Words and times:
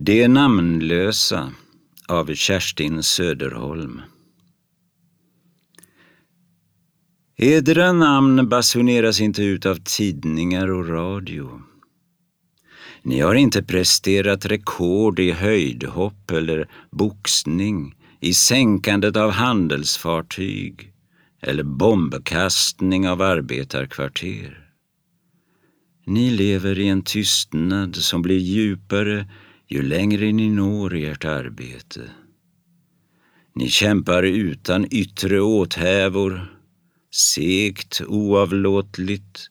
Det 0.00 0.28
namnlösa 0.28 1.52
av 2.08 2.34
Kerstin 2.34 3.02
Söderholm. 3.02 4.00
Edra 7.36 7.92
namn 7.92 8.48
basuneras 8.48 9.20
inte 9.20 9.42
ut 9.42 9.66
av 9.66 9.78
tidningar 9.84 10.70
och 10.70 10.88
radio. 10.88 11.62
Ni 13.02 13.20
har 13.20 13.34
inte 13.34 13.62
presterat 13.62 14.46
rekord 14.46 15.18
i 15.18 15.32
höjdhopp 15.32 16.30
eller 16.30 16.68
boxning, 16.90 17.94
i 18.20 18.34
sänkandet 18.34 19.16
av 19.16 19.30
handelsfartyg 19.30 20.92
eller 21.42 21.62
bombkastning 21.62 23.08
av 23.08 23.22
arbetarkvarter. 23.22 24.70
Ni 26.06 26.30
lever 26.30 26.78
i 26.78 26.88
en 26.88 27.02
tystnad 27.02 27.96
som 27.96 28.22
blir 28.22 28.38
djupare 28.38 29.26
ju 29.68 29.82
längre 29.82 30.32
ni 30.32 30.48
når 30.50 30.94
ert 30.94 31.24
arbete. 31.24 32.10
Ni 33.54 33.68
kämpar 33.68 34.22
utan 34.22 34.86
yttre 34.90 35.40
åthävor, 35.40 36.58
segt, 37.10 38.00
oavlåtligt, 38.06 39.50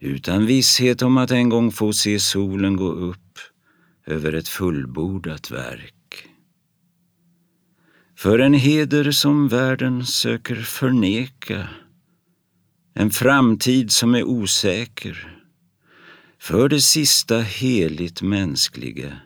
utan 0.00 0.46
visshet 0.46 1.02
om 1.02 1.16
att 1.16 1.30
en 1.30 1.48
gång 1.48 1.72
få 1.72 1.92
se 1.92 2.18
solen 2.18 2.76
gå 2.76 2.92
upp 2.92 3.38
över 4.06 4.32
ett 4.32 4.48
fullbordat 4.48 5.50
verk. 5.50 6.28
För 8.16 8.38
en 8.38 8.54
heder 8.54 9.10
som 9.10 9.48
världen 9.48 10.06
söker 10.06 10.54
förneka, 10.54 11.68
en 12.94 13.10
framtid 13.10 13.90
som 13.90 14.14
är 14.14 14.22
osäker, 14.22 15.33
för 16.44 16.68
det 16.68 16.80
sista 16.80 17.40
heligt 17.40 18.22
mänskliga 18.22 19.16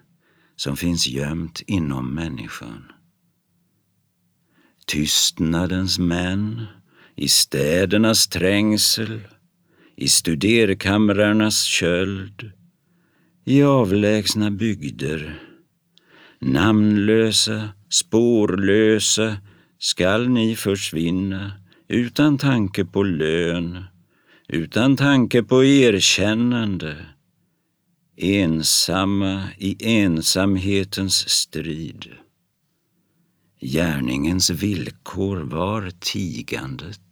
som 0.57 0.77
finns 0.77 1.09
gömt 1.09 1.63
inom 1.67 2.15
människan. 2.15 2.85
Tystnadens 4.87 5.99
män 5.99 6.67
i 7.17 7.29
städernas 7.29 8.29
trängsel, 8.29 9.21
i 9.97 10.09
studerkamrarnas 10.09 11.63
köld, 11.63 12.53
i 13.45 13.63
avlägsna 13.63 14.51
bygder, 14.51 15.43
namnlösa, 16.41 17.69
spårlösa 17.91 19.37
skall 19.79 20.29
ni 20.29 20.57
försvinna 20.57 21.53
utan 21.89 22.39
tanke 22.39 22.85
på 22.85 23.03
lön, 23.03 23.85
utan 24.49 24.97
tanke 24.97 25.43
på 25.43 25.65
erkännande, 25.65 26.97
ensamma 28.19 29.49
i 29.59 29.77
ensamhetens 30.03 31.29
strid. 31.29 32.07
Gärningens 33.61 34.51
villkor 34.51 35.37
var 35.37 35.91
tigandet. 36.01 37.08